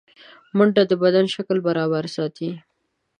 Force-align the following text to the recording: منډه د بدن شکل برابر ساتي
منډه 0.57 0.83
د 0.87 0.93
بدن 1.03 1.25
شکل 1.35 1.57
برابر 1.67 2.03
ساتي 2.15 2.49